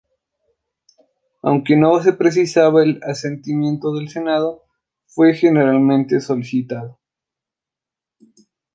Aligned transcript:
Aunque 1.43 1.75
no 1.77 2.01
se 2.01 2.13
precisaba 2.13 2.81
el 2.81 2.99
asentimiento 3.03 3.93
del 3.93 4.09
Senado, 4.09 4.63
fue 5.05 5.35
generalmente 5.35 6.19
solicitado. 6.19 6.97